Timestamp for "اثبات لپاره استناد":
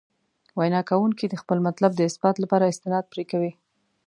2.09-3.05